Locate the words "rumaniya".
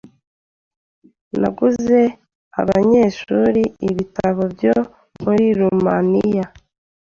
5.59-6.45